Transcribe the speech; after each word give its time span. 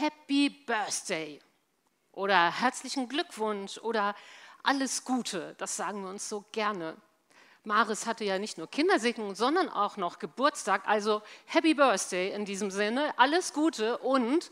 Happy 0.00 0.48
Birthday 0.48 1.40
oder 2.12 2.50
herzlichen 2.50 3.08
Glückwunsch 3.08 3.76
oder 3.78 4.14
alles 4.62 5.04
Gute. 5.04 5.54
Das 5.58 5.76
sagen 5.76 6.02
wir 6.02 6.08
uns 6.08 6.28
so 6.28 6.44
gerne. 6.52 6.96
Maris 7.64 8.06
hatte 8.06 8.24
ja 8.24 8.38
nicht 8.38 8.56
nur 8.56 8.66
Kindersegnung, 8.66 9.34
sondern 9.34 9.68
auch 9.68 9.98
noch 9.98 10.18
Geburtstag. 10.18 10.88
Also 10.88 11.20
Happy 11.44 11.74
Birthday 11.74 12.32
in 12.32 12.46
diesem 12.46 12.70
Sinne, 12.70 13.12
alles 13.18 13.52
Gute. 13.52 13.98
Und 13.98 14.50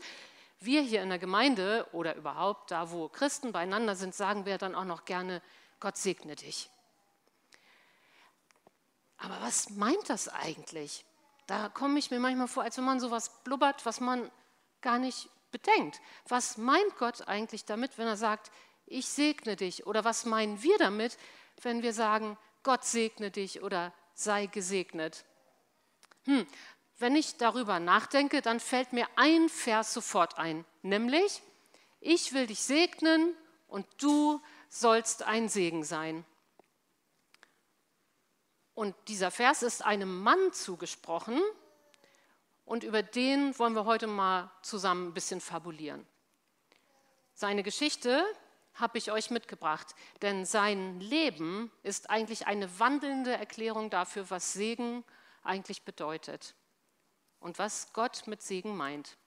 wir 0.59 0.81
hier 0.81 1.01
in 1.01 1.09
der 1.09 1.17
Gemeinde 1.17 1.87
oder 1.93 2.15
überhaupt 2.15 2.69
da, 2.69 2.91
wo 2.91 3.09
Christen 3.09 3.51
beieinander 3.51 3.95
sind, 3.95 4.13
sagen 4.13 4.45
wir 4.45 4.59
dann 4.59 4.75
auch 4.75 4.85
noch 4.85 5.05
gerne, 5.05 5.41
Gott 5.79 5.97
segne 5.97 6.35
dich. 6.35 6.69
Aber 9.17 9.41
was 9.41 9.71
meint 9.71 10.09
das 10.09 10.27
eigentlich? 10.29 11.05
Da 11.47 11.69
komme 11.69 11.97
ich 11.97 12.11
mir 12.11 12.19
manchmal 12.19 12.47
vor, 12.47 12.61
als 12.61 12.77
wenn 12.77 12.85
man 12.85 12.99
sowas 12.99 13.43
blubbert, 13.43 13.85
was 13.87 13.99
man 13.99 14.29
gar 14.81 14.99
nicht 14.99 15.29
bedenkt. 15.51 16.01
Was 16.27 16.57
meint 16.57 16.97
Gott 16.97 17.27
eigentlich 17.27 17.65
damit, 17.65 17.97
wenn 17.97 18.07
er 18.07 18.17
sagt, 18.17 18.51
ich 18.85 19.07
segne 19.07 19.55
dich? 19.55 19.85
Oder 19.85 20.03
was 20.03 20.25
meinen 20.25 20.61
wir 20.63 20.77
damit, 20.77 21.17
wenn 21.61 21.83
wir 21.83 21.93
sagen, 21.93 22.37
Gott 22.63 22.83
segne 22.85 23.31
dich 23.31 23.61
oder 23.61 23.93
sei 24.13 24.47
gesegnet? 24.47 25.25
Hm, 26.25 26.45
wenn 26.97 27.15
ich 27.15 27.37
darüber 27.37 27.79
nachdenke, 27.79 28.41
dann 28.41 28.59
fällt 28.59 28.93
mir 28.93 29.07
ein 29.15 29.49
Vers 29.49 29.93
sofort 29.93 30.37
ein, 30.37 30.65
nämlich, 30.81 31.41
ich 32.01 32.33
will 32.33 32.47
dich 32.47 32.61
segnen 32.61 33.35
und 33.67 33.85
du 33.99 34.41
sollst 34.69 35.23
ein 35.23 35.49
Segen 35.49 35.83
sein. 35.83 36.25
Und 38.73 38.95
dieser 39.07 39.31
Vers 39.31 39.63
ist 39.63 39.83
einem 39.83 40.21
Mann 40.21 40.53
zugesprochen 40.53 41.41
und 42.69 42.83
über 42.83 43.01
den 43.01 43.57
wollen 43.57 43.73
wir 43.73 43.85
heute 43.85 44.05
mal 44.05 44.51
zusammen 44.61 45.07
ein 45.07 45.13
bisschen 45.15 45.41
fabulieren. 45.41 46.05
Seine 47.33 47.63
Geschichte 47.63 48.23
habe 48.75 48.99
ich 48.99 49.11
euch 49.11 49.31
mitgebracht, 49.31 49.95
denn 50.21 50.45
sein 50.45 50.99
Leben 50.99 51.71
ist 51.81 52.11
eigentlich 52.11 52.45
eine 52.45 52.79
wandelnde 52.79 53.31
Erklärung 53.31 53.89
dafür, 53.89 54.29
was 54.29 54.53
Segen 54.53 55.03
eigentlich 55.41 55.81
bedeutet 55.81 56.53
und 57.39 57.57
was 57.57 57.91
Gott 57.93 58.27
mit 58.27 58.43
Segen 58.43 58.77
meint. 58.77 59.17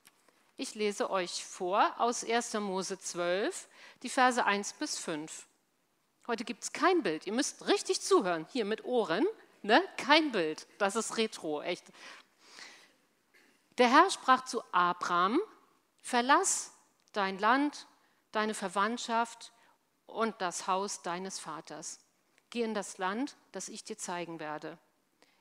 Ich 0.57 0.77
lese 0.77 1.11
euch 1.11 1.45
vor 1.45 1.95
aus 1.99 2.25
1. 2.25 2.55
Mose 2.55 2.97
12, 2.97 3.69
die 4.05 4.09
Verse 4.09 4.45
1 4.45 4.75
bis 4.75 4.99
5. 4.99 5.49
Heute 6.29 6.45
gibt 6.45 6.63
es 6.63 6.73
kein 6.73 7.03
Bild. 7.03 7.27
Ihr 7.27 7.33
müsst 7.33 7.67
richtig 7.67 8.03
zuhören, 8.03 8.47
hier 8.53 8.67
mit 8.67 8.85
Ohren. 8.85 9.27
Ne? 9.63 9.83
Kein 9.97 10.31
Bild. 10.31 10.69
Das 10.79 10.95
ist 10.95 11.17
Retro, 11.17 11.61
echt. 11.63 11.85
Der 13.79 13.89
Herr 13.89 14.11
sprach 14.11 14.45
zu 14.45 14.63
Abraham: 14.73 15.41
Verlass 16.01 16.73
dein 17.13 17.39
Land, 17.39 17.87
deine 18.31 18.55
Verwandtschaft 18.55 19.53
und 20.07 20.41
das 20.41 20.67
Haus 20.67 21.03
deines 21.03 21.39
Vaters. 21.39 21.99
Geh 22.51 22.63
in 22.63 22.75
das 22.75 22.99
Land, 22.99 23.37
das 23.53 23.69
ich 23.69 23.85
dir 23.85 23.97
zeigen 23.97 24.41
werde. 24.41 24.79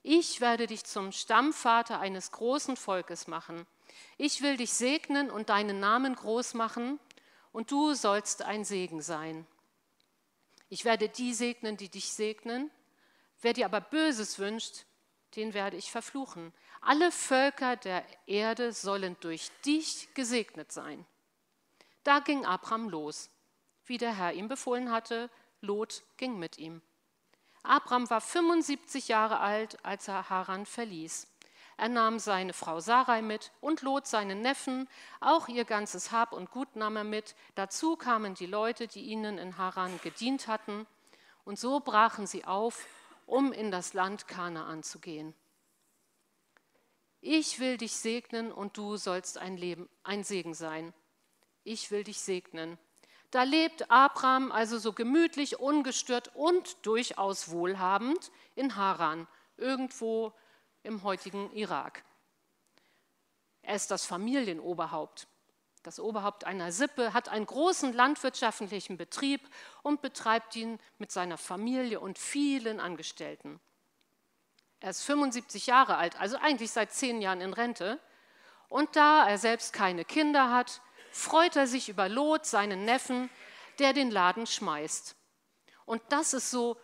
Ich 0.01 0.39
werde 0.41 0.65
dich 0.65 0.85
zum 0.85 1.11
Stammvater 1.11 1.99
eines 1.99 2.31
großen 2.31 2.77
Volkes 2.77 3.27
machen. 3.27 3.67
Ich 4.17 4.41
will 4.41 4.57
dich 4.57 4.73
segnen 4.73 5.29
und 5.29 5.49
deinen 5.49 5.79
Namen 5.79 6.15
groß 6.15 6.53
machen, 6.53 6.99
und 7.51 7.69
du 7.69 7.93
sollst 7.93 8.43
ein 8.43 8.63
Segen 8.63 9.01
sein. 9.01 9.45
Ich 10.69 10.85
werde 10.85 11.09
die 11.09 11.33
segnen, 11.33 11.75
die 11.75 11.89
dich 11.89 12.13
segnen. 12.13 12.71
Wer 13.41 13.51
dir 13.51 13.65
aber 13.65 13.81
Böses 13.81 14.39
wünscht, 14.39 14.85
den 15.35 15.53
werde 15.53 15.75
ich 15.75 15.91
verfluchen. 15.91 16.53
Alle 16.81 17.11
Völker 17.11 17.75
der 17.75 18.03
Erde 18.25 18.73
sollen 18.73 19.15
durch 19.19 19.51
dich 19.63 20.13
gesegnet 20.15 20.71
sein. 20.71 21.05
Da 22.03 22.19
ging 22.19 22.45
Abraham 22.45 22.89
los, 22.89 23.29
wie 23.85 23.99
der 23.99 24.15
Herr 24.15 24.33
ihm 24.33 24.47
befohlen 24.47 24.91
hatte. 24.91 25.29
Lot 25.61 26.03
ging 26.17 26.39
mit 26.39 26.57
ihm. 26.57 26.81
Abraham 27.61 28.09
war 28.09 28.21
75 28.21 29.07
Jahre 29.07 29.39
alt, 29.39 29.83
als 29.85 30.07
er 30.07 30.29
Haran 30.29 30.65
verließ. 30.65 31.27
Er 31.77 31.89
nahm 31.89 32.17
seine 32.17 32.53
Frau 32.53 32.79
Sarai 32.79 33.21
mit 33.21 33.51
und 33.61 33.83
Lot 33.83 34.07
seinen 34.07 34.41
Neffen, 34.41 34.87
auch 35.19 35.47
ihr 35.47 35.65
ganzes 35.65 36.11
Hab 36.11 36.33
und 36.33 36.51
Gut 36.51 36.75
nahm 36.75 36.95
er 36.95 37.03
mit. 37.03 37.35
Dazu 37.55 37.95
kamen 37.95 38.33
die 38.33 38.47
Leute, 38.47 38.87
die 38.87 39.01
ihnen 39.01 39.37
in 39.37 39.57
Haran 39.57 39.99
gedient 40.03 40.47
hatten. 40.47 40.87
Und 41.43 41.59
so 41.59 41.79
brachen 41.79 42.25
sie 42.25 42.45
auf, 42.45 42.87
um 43.27 43.51
in 43.51 43.71
das 43.71 43.93
Land 43.93 44.27
Kanaan 44.27 44.83
zu 44.83 44.99
gehen. 44.99 45.35
Ich 47.21 47.59
will 47.59 47.77
dich 47.77 47.95
segnen 47.95 48.51
und 48.51 48.77
du 48.77 48.97
sollst 48.97 49.37
ein, 49.37 49.55
Leben, 49.55 49.87
ein 50.03 50.23
Segen 50.23 50.55
sein. 50.55 50.91
Ich 51.63 51.91
will 51.91 52.03
dich 52.03 52.19
segnen. 52.19 52.79
Da 53.29 53.43
lebt 53.43 53.91
Abraham 53.91 54.51
also 54.51 54.79
so 54.79 54.91
gemütlich, 54.91 55.59
ungestört 55.59 56.35
und 56.35 56.83
durchaus 56.85 57.51
wohlhabend 57.51 58.31
in 58.55 58.75
Haran, 58.75 59.27
irgendwo 59.55 60.33
im 60.81 61.03
heutigen 61.03 61.51
Irak. 61.51 62.03
Er 63.61 63.75
ist 63.75 63.91
das 63.91 64.03
Familienoberhaupt. 64.03 65.27
Das 65.83 65.99
Oberhaupt 65.99 66.45
einer 66.45 66.71
Sippe 66.71 67.13
hat 67.13 67.29
einen 67.29 67.45
großen 67.45 67.93
landwirtschaftlichen 67.93 68.97
Betrieb 68.97 69.47
und 69.83 70.01
betreibt 70.01 70.55
ihn 70.55 70.79
mit 70.97 71.11
seiner 71.11 71.37
Familie 71.37 71.99
und 71.99 72.17
vielen 72.17 72.79
Angestellten. 72.79 73.59
Er 74.81 74.89
ist 74.89 75.03
75 75.03 75.67
Jahre 75.67 75.97
alt, 75.97 76.19
also 76.19 76.37
eigentlich 76.37 76.71
seit 76.71 76.91
zehn 76.91 77.21
Jahren 77.21 77.39
in 77.39 77.53
Rente. 77.53 77.99
Und 78.67 78.95
da 78.95 79.27
er 79.27 79.37
selbst 79.37 79.73
keine 79.73 80.03
Kinder 80.03 80.51
hat, 80.51 80.81
freut 81.11 81.55
er 81.55 81.67
sich 81.67 81.87
über 81.87 82.09
Lot, 82.09 82.45
seinen 82.45 82.83
Neffen, 82.83 83.29
der 83.79 83.93
den 83.93 84.09
Laden 84.09 84.47
schmeißt. 84.47 85.15
Und 85.85 86.01
das 86.09 86.33
ist 86.33 86.49
so 86.49 86.77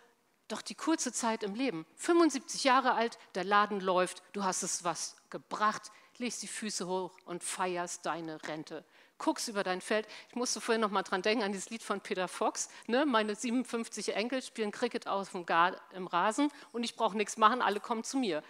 doch 0.47 0.61
die 0.61 0.75
kurze 0.75 1.11
Zeit 1.11 1.43
im 1.43 1.55
Leben. 1.55 1.85
75 1.95 2.63
Jahre 2.63 2.93
alt, 2.93 3.17
der 3.35 3.43
Laden 3.43 3.81
läuft, 3.81 4.21
du 4.31 4.43
hast 4.43 4.63
es 4.63 4.83
was 4.83 5.17
gebracht, 5.29 5.91
legst 6.17 6.41
die 6.43 6.47
Füße 6.47 6.87
hoch 6.87 7.17
und 7.25 7.43
feierst 7.43 8.05
deine 8.05 8.41
Rente. 8.47 8.85
Guckst 9.17 9.47
über 9.47 9.63
dein 9.63 9.81
Feld. 9.81 10.07
Ich 10.29 10.35
musste 10.35 10.61
vorhin 10.61 10.81
noch 10.81 10.91
mal 10.91 11.03
dran 11.03 11.21
denken 11.21 11.43
an 11.43 11.51
dieses 11.51 11.69
Lied 11.69 11.83
von 11.83 12.01
Peter 12.01 12.27
Fox. 12.27 12.69
Ne? 12.85 13.05
Meine 13.05 13.35
57 13.35 14.15
Enkel 14.15 14.41
spielen 14.41 14.71
Cricket 14.71 15.07
aus 15.07 15.31
dem 15.31 15.45
Gar 15.45 15.75
im 15.93 16.07
Rasen 16.07 16.51
und 16.71 16.83
ich 16.83 16.95
brauche 16.95 17.17
nichts 17.17 17.37
machen, 17.37 17.61
alle 17.61 17.79
kommen 17.79 18.03
zu 18.03 18.17
mir. 18.17 18.43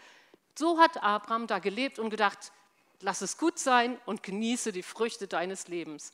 So 0.58 0.80
hat 0.80 1.02
Abraham 1.04 1.48
da 1.48 1.60
gelebt 1.60 2.00
und 2.00 2.10
gedacht, 2.10 2.52
lass 3.00 3.22
es 3.22 3.38
gut 3.38 3.60
sein 3.60 4.00
und 4.06 4.24
genieße 4.24 4.72
die 4.72 4.84
Früchte 4.84 5.28
deines 5.28 5.68
Lebens. 5.68 6.12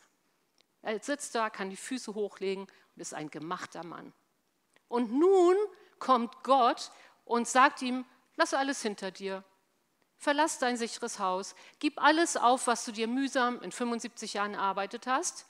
Er 0.82 1.00
sitzt 1.02 1.34
da, 1.34 1.50
kann 1.50 1.70
die 1.70 1.78
Füße 1.78 2.14
hochlegen 2.14 2.64
und 2.64 3.02
ist 3.02 3.14
ein 3.14 3.30
gemachter 3.30 3.86
Mann. 3.86 4.14
Und 4.90 5.12
nun 5.14 5.56
kommt 5.98 6.44
Gott 6.44 6.92
und 7.26 7.48
sagt 7.48 7.82
ihm, 7.82 8.06
lass 8.36 8.54
alles 8.54 8.82
hinter 8.82 9.12
dir. 9.12 9.44
Verlass 10.24 10.58
dein 10.58 10.78
sicheres 10.78 11.20
Haus. 11.20 11.54
Gib 11.80 12.02
alles 12.02 12.38
auf, 12.38 12.68
was 12.68 12.86
du 12.86 12.94
dir 12.94 13.10
mühsam 13.10 13.62
in 13.62 13.74
75 13.74 14.36
Jahren 14.36 14.54
erarbeitet 14.54 15.06
hast, 15.06 15.46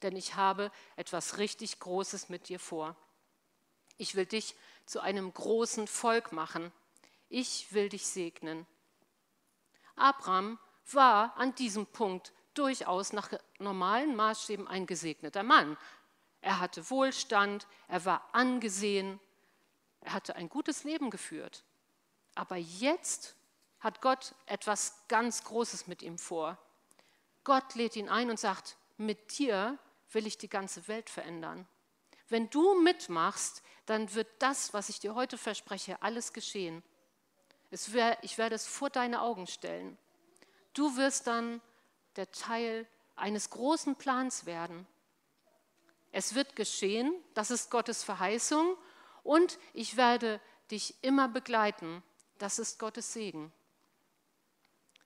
denn 0.00 0.16
ich 0.16 0.34
habe 0.34 0.72
etwas 0.96 1.36
richtig 1.36 1.78
Großes 1.78 2.30
mit 2.30 2.48
dir 2.48 2.58
vor. 2.58 2.96
Ich 3.98 4.14
will 4.14 4.24
dich 4.24 4.56
zu 4.86 5.00
einem 5.00 5.34
großen 5.34 5.86
Volk 5.88 6.32
machen. 6.32 6.72
Ich 7.28 7.74
will 7.74 7.90
dich 7.90 8.06
segnen. 8.06 8.66
Abraham 9.94 10.58
war 10.90 11.36
an 11.36 11.54
diesem 11.56 11.84
Punkt 11.84 12.32
durchaus 12.54 13.12
nach 13.12 13.28
normalen 13.58 14.16
Maßstäben 14.16 14.68
ein 14.68 14.86
gesegneter 14.86 15.42
Mann. 15.42 15.76
Er 16.40 16.60
hatte 16.60 16.88
Wohlstand, 16.88 17.66
er 17.88 18.06
war 18.06 18.26
angesehen, 18.32 19.20
er 20.00 20.14
hatte 20.14 20.34
ein 20.36 20.48
gutes 20.48 20.84
Leben 20.84 21.10
geführt. 21.10 21.62
Aber 22.34 22.56
jetzt 22.56 23.36
hat 23.82 24.00
Gott 24.00 24.34
etwas 24.46 24.94
ganz 25.08 25.44
Großes 25.44 25.88
mit 25.88 26.02
ihm 26.02 26.16
vor. 26.16 26.56
Gott 27.44 27.74
lädt 27.74 27.96
ihn 27.96 28.08
ein 28.08 28.30
und 28.30 28.38
sagt, 28.38 28.76
mit 28.96 29.38
dir 29.38 29.76
will 30.12 30.26
ich 30.26 30.38
die 30.38 30.48
ganze 30.48 30.86
Welt 30.88 31.10
verändern. 31.10 31.66
Wenn 32.28 32.48
du 32.48 32.80
mitmachst, 32.80 33.62
dann 33.86 34.14
wird 34.14 34.28
das, 34.38 34.72
was 34.72 34.88
ich 34.88 35.00
dir 35.00 35.14
heute 35.14 35.36
verspreche, 35.36 36.00
alles 36.00 36.32
geschehen. 36.32 36.82
Wär, 37.70 38.22
ich 38.22 38.38
werde 38.38 38.54
es 38.54 38.66
vor 38.66 38.90
deine 38.90 39.20
Augen 39.20 39.46
stellen. 39.46 39.98
Du 40.74 40.96
wirst 40.96 41.26
dann 41.26 41.60
der 42.16 42.30
Teil 42.30 42.86
eines 43.16 43.50
großen 43.50 43.96
Plans 43.96 44.46
werden. 44.46 44.86
Es 46.12 46.34
wird 46.34 46.54
geschehen, 46.54 47.14
das 47.34 47.50
ist 47.50 47.70
Gottes 47.70 48.04
Verheißung, 48.04 48.76
und 49.24 49.58
ich 49.72 49.96
werde 49.96 50.40
dich 50.70 50.94
immer 51.02 51.28
begleiten, 51.28 52.02
das 52.38 52.58
ist 52.58 52.78
Gottes 52.78 53.12
Segen. 53.12 53.52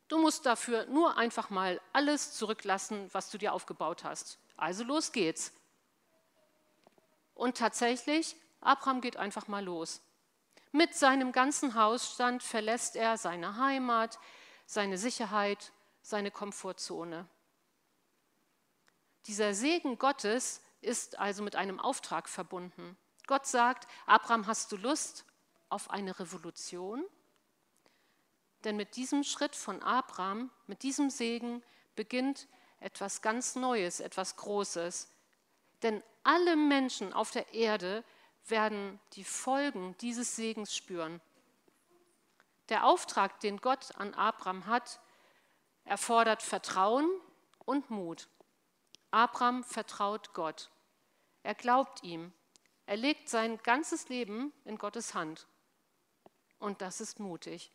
Du 0.09 0.19
musst 0.19 0.47
dafür 0.47 0.87
nur 0.87 1.17
einfach 1.17 1.51
mal 1.51 1.81
alles 1.93 2.33
zurücklassen, 2.33 3.09
was 3.13 3.31
du 3.31 3.39
dir 3.39 3.53
aufgebaut 3.53 4.05
hast. 4.05 4.39
Also 4.57 4.85
los 4.85 5.13
geht's. 5.13 5.53
Und 7.35 7.59
tatsächlich, 7.59 8.37
Abraham 8.61 9.01
geht 9.01 9.17
einfach 9.17 9.49
mal 9.49 9.65
los. 9.65 10.01
Mit 10.73 10.95
seinem 10.95 11.33
ganzen 11.33 11.75
Hausstand 11.75 12.43
verlässt 12.43 12.97
er 12.97 13.19
seine 13.19 13.57
Heimat, 13.57 14.19
seine 14.65 14.99
Sicherheit, 14.99 15.73
seine 16.03 16.31
Komfortzone. 16.31 17.27
Dieser 19.27 19.55
Segen 19.55 19.99
Gottes 19.99 20.61
ist 20.81 21.19
also 21.19 21.43
mit 21.43 21.57
einem 21.57 21.81
Auftrag 21.81 22.29
verbunden. 22.29 22.97
Gott 23.27 23.47
sagt, 23.47 23.89
Abraham, 24.07 24.47
hast 24.47 24.71
du 24.71 24.77
Lust 24.77 25.25
auf 25.69 25.91
eine 25.91 26.19
Revolution? 26.19 27.05
Denn 28.65 28.77
mit 28.77 28.97
diesem 28.97 29.23
Schritt 29.23 29.55
von 29.55 29.83
Abraham, 29.83 30.51
mit 30.67 30.83
diesem 30.83 31.11
Segen 31.11 31.63
beginnt 31.95 32.49
etwas 32.81 33.23
ganz 33.23 33.55
Neues, 33.57 34.01
etwas 34.01 34.37
Großes. 34.37 35.09
Denn 35.83 36.03
alle 36.25 36.57
Menschen 36.57 37.13
auf 37.13 37.31
der 37.31 37.55
Erde 37.55 38.05
werden 38.47 39.01
die 39.13 39.25
Folgen 39.25 39.97
dieses 40.01 40.37
Segens 40.37 40.75
spüren. 40.75 41.21
Der 42.69 42.85
Auftrag, 42.85 43.41
den 43.41 43.59
Gott 43.59 43.95
an 43.97 44.15
Abraham 44.15 44.67
hat, 44.67 45.01
erfordert 45.85 46.43
Vertrauen 46.43 47.09
und 47.65 47.91
Mut. 47.91 48.29
Abraham 49.11 49.63
vertraut 49.63 50.35
Gott. 50.35 50.71
Er 51.43 51.55
glaubt 51.55 52.03
ihm. 52.03 52.33
Er 52.87 52.97
legt 52.97 53.29
sein 53.29 53.59
ganzes 53.63 54.09
Leben 54.09 54.53
in 54.65 54.79
Gottes 54.79 55.15
Hand. 55.15 55.47
Und 56.59 56.81
das 56.81 57.01
ist 57.01 57.21
mutig. 57.21 57.73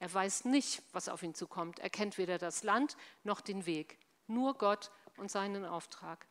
Er 0.00 0.12
weiß 0.12 0.44
nicht, 0.44 0.82
was 0.92 1.08
auf 1.08 1.22
ihn 1.22 1.34
zukommt. 1.34 1.80
Er 1.80 1.90
kennt 1.90 2.18
weder 2.18 2.38
das 2.38 2.62
Land 2.62 2.96
noch 3.24 3.40
den 3.40 3.66
Weg. 3.66 3.98
Nur 4.26 4.54
Gott 4.54 4.90
und 5.16 5.30
seinen 5.30 5.64
Auftrag. 5.64 6.26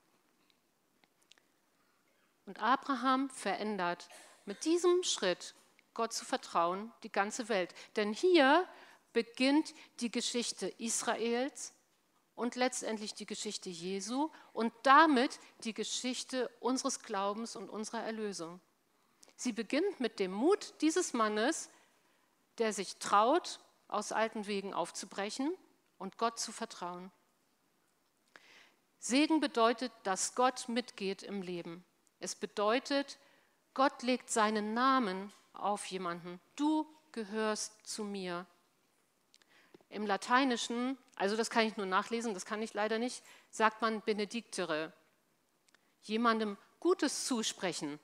Und 2.46 2.60
Abraham 2.62 3.30
verändert 3.30 4.08
mit 4.46 4.64
diesem 4.64 5.04
Schritt, 5.04 5.54
Gott 5.94 6.14
zu 6.14 6.24
vertrauen, 6.24 6.94
die 7.04 7.12
ganze 7.12 7.50
Welt. 7.50 7.74
Denn 7.98 8.14
hier 8.14 8.68
beginnt 9.12 9.74
die 10.00 10.12
Geschichte 10.12 10.68
Israels 10.78 11.74
und 12.36 12.56
letztendlich 12.56 13.16
die 13.16 13.25
Geschichte 13.25 13.69
Jesu 13.69 14.30
und 14.54 14.72
damit 14.84 15.40
die 15.64 15.74
Geschichte 15.74 16.50
unseres 16.60 17.02
Glaubens 17.02 17.56
und 17.56 17.69
unserer 17.69 18.04
Erlösung. 18.04 18.62
Sie 19.36 19.52
beginnt 19.52 20.00
mit 20.00 20.19
dem 20.19 20.31
Mut 20.31 20.74
dieses 20.81 21.14
Mannes, 21.14 21.69
der 22.57 22.74
sich 22.74 22.98
traut, 22.98 23.59
aus 23.88 24.12
alten 24.12 24.48
Wegen 24.48 24.74
aufzubrechen 24.74 25.54
und 25.98 26.18
Gott 26.18 26.39
zu 26.39 26.51
vertrauen. 26.51 27.12
Segen 29.00 29.39
bedeutet, 29.39 29.92
dass 30.04 30.36
Gott 30.36 30.68
mitgeht 30.68 31.24
im 31.24 31.42
Leben. 31.42 31.86
Es 32.19 32.36
bedeutet, 32.36 33.18
Gott 33.74 34.01
legt 34.01 34.30
seinen 34.30 34.74
Namen 34.74 35.31
auf 35.54 35.86
jemanden. 35.86 36.39
Du 36.56 36.88
gehörst 37.12 37.86
zu 37.86 38.04
mir. 38.04 38.45
Im 39.89 40.06
Lateinischen, 40.06 40.98
also 41.15 41.38
das 41.38 41.50
kann 41.50 41.65
ich 41.65 41.77
nur 41.77 41.86
nachlesen, 41.86 42.33
das 42.33 42.45
kann 42.45 42.62
ich 42.62 42.74
leider 42.74 43.00
nicht, 43.00 43.24
sagt 43.50 43.81
man 43.81 44.01
benediktere. 44.01 44.92
Jemandem 46.01 46.57
Gutes 46.80 47.25
zusprechen. 47.25 48.00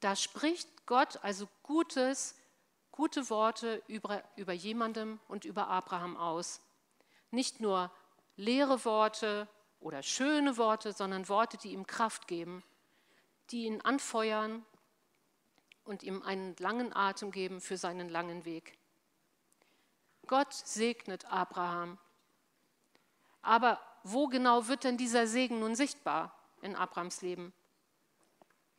Da 0.00 0.16
spricht 0.16 0.86
Gott 0.86 1.22
also 1.22 1.48
Gutes, 1.62 2.34
gute 2.92 3.30
Worte 3.30 3.82
über, 3.88 4.22
über 4.36 4.52
jemandem 4.52 5.18
und 5.28 5.44
über 5.44 5.68
Abraham 5.68 6.16
aus. 6.16 6.60
Nicht 7.30 7.60
nur 7.60 7.90
leere 8.36 8.84
Worte 8.84 9.48
oder 9.80 10.02
schöne 10.02 10.56
Worte, 10.58 10.92
sondern 10.92 11.28
Worte, 11.28 11.56
die 11.56 11.72
ihm 11.72 11.86
Kraft 11.86 12.28
geben, 12.28 12.62
die 13.50 13.64
ihn 13.64 13.80
anfeuern 13.80 14.64
und 15.84 16.02
ihm 16.02 16.22
einen 16.22 16.54
langen 16.58 16.94
Atem 16.94 17.30
geben 17.30 17.60
für 17.60 17.76
seinen 17.76 18.08
langen 18.08 18.44
Weg. 18.44 18.78
Gott 20.26 20.52
segnet 20.52 21.24
Abraham. 21.24 21.98
Aber 23.40 23.80
wo 24.04 24.28
genau 24.28 24.68
wird 24.68 24.84
denn 24.84 24.96
dieser 24.96 25.26
Segen 25.26 25.60
nun 25.60 25.74
sichtbar 25.74 26.38
in 26.60 26.76
Abrahams 26.76 27.22
Leben? 27.22 27.52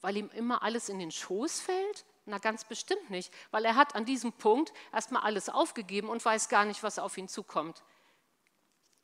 Weil 0.01 0.17
ihm 0.17 0.29
immer 0.29 0.63
alles 0.63 0.89
in 0.89 0.99
den 0.99 1.11
Schoß 1.11 1.59
fällt? 1.59 2.05
Na 2.25 2.37
ganz 2.37 2.63
bestimmt 2.63 3.09
nicht, 3.09 3.33
weil 3.51 3.65
er 3.65 3.75
hat 3.75 3.95
an 3.95 4.05
diesem 4.05 4.31
Punkt 4.31 4.71
erstmal 4.93 5.23
alles 5.23 5.49
aufgegeben 5.49 6.09
und 6.09 6.23
weiß 6.23 6.47
gar 6.47 6.63
nicht, 6.65 6.81
was 6.81 6.99
auf 6.99 7.17
ihn 7.17 7.27
zukommt. 7.27 7.83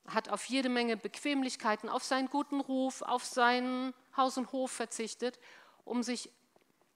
Er 0.06 0.13
hat 0.13 0.30
auf 0.30 0.45
jede 0.45 0.69
Menge 0.69 0.95
Bequemlichkeiten, 0.95 1.89
auf 1.89 2.04
seinen 2.04 2.30
guten 2.30 2.62
Ruf, 2.62 3.01
auf 3.01 3.25
sein 3.25 3.94
Haus 4.16 4.38
und 4.38 4.51
Hof 4.51 4.71
verzichtet, 4.71 5.38
um 5.83 6.01
sich 6.01 6.31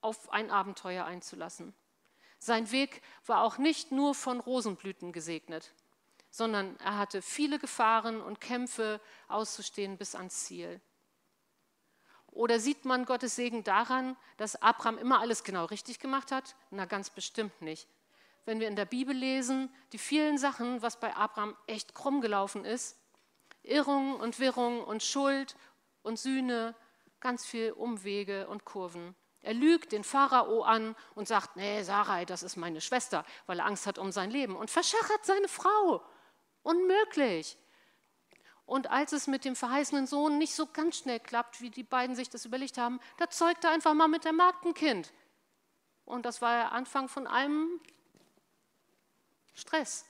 auf 0.02 0.31
ein 0.31 0.50
Abenteuer 0.50 1.06
einzulassen. 1.06 1.74
Sein 2.40 2.72
Weg 2.72 3.02
war 3.26 3.44
auch 3.44 3.58
nicht 3.58 3.92
nur 3.92 4.16
von 4.16 4.40
Rosenblüten 4.40 5.12
gesegnet, 5.12 5.74
sondern 6.30 6.78
er 6.78 6.98
hatte 6.98 7.22
viele 7.22 7.60
Gefahren 7.60 8.22
und 8.22 8.42
Kämpfe 8.42 9.00
auszustehen 9.28 9.98
bis 9.98 10.16
ans 10.16 10.46
Ziel. 10.46 10.81
Oder 12.33 12.59
sieht 12.59 12.83
man 12.83 13.06
Gottes 13.06 13.35
Segen 13.35 13.63
daran, 13.63 14.18
dass 14.38 14.62
Abraham 14.62 14.97
immer 14.97 15.19
alles 15.19 15.44
genau 15.44 15.65
richtig 15.65 16.00
gemacht 16.00 16.31
hat? 16.31 16.56
Na, 16.71 16.85
ganz 16.85 17.12
bestimmt 17.12 17.62
nicht. 17.62 17.88
Wenn 18.45 18.59
wir 18.59 18.68
in 18.68 18.75
der 18.75 18.85
Bibel 18.85 19.15
lesen, 19.15 19.74
die 19.94 20.00
vielen 20.00 20.38
Sachen, 20.38 20.81
was 20.81 21.00
bei 21.00 21.15
Abraham 21.15 21.56
echt 21.68 21.94
krumm 21.94 22.21
gelaufen 22.21 22.65
ist, 22.65 22.97
Irrungen 23.62 24.15
und 24.15 24.39
Wirrungen 24.39 24.83
und 24.83 25.03
Schuld 25.03 25.56
und 26.01 26.19
Sühne, 26.19 26.75
ganz 27.21 27.45
viel 27.45 27.71
Umwege 27.71 28.47
und 28.47 28.65
Kurven. 28.65 29.15
Er 29.41 29.53
lügt 29.53 29.91
den 29.91 30.03
Pharao 30.03 30.63
an 30.63 30.95
und 31.15 31.27
sagt, 31.27 31.56
nee, 31.56 31.83
Sarai, 31.83 32.25
das 32.25 32.44
ist 32.44 32.56
meine 32.56 32.81
Schwester, 32.81 33.25
weil 33.45 33.59
er 33.59 33.65
Angst 33.65 33.85
hat 33.85 33.97
um 34.00 34.12
sein 34.12 34.31
Leben 34.31 34.56
und 34.56 34.71
verschachert 34.71 35.25
seine 35.25 35.47
Frau. 35.47 36.01
Unmöglich. 36.63 37.57
Und 38.65 38.89
als 38.89 39.12
es 39.12 39.27
mit 39.27 39.45
dem 39.45 39.56
verheißenen 39.56 40.07
Sohn 40.07 40.38
nicht 40.38 40.56
so 40.56 40.65
ganz 40.68 40.98
schnell 40.98 41.19
klappt, 41.19 41.62
wie 41.62 41.69
die 41.69 41.83
beiden 41.83 42.15
sich 42.15 42.30
das 42.30 42.45
überlegt 42.45 42.77
haben, 42.77 43.00
da 43.18 43.30
zeugt 43.30 43.63
er 43.63 43.71
einfach 43.71 43.94
mal 43.94 44.07
mit 44.07 44.24
der 44.24 44.33
Magd 44.33 44.65
ein 44.65 44.74
Kind. 44.74 45.12
Und 46.06 46.25
das 46.25 46.42
war 46.42 46.56
der 46.56 46.71
Anfang 46.71 47.10
von 47.10 47.27
einem 47.27 47.80
Stress. 49.54 50.06